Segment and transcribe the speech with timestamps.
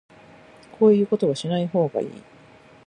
[0.79, 2.23] こういうことはしない方がいい